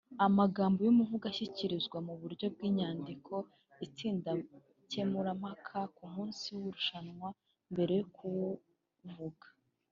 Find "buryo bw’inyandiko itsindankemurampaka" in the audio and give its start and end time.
2.21-5.79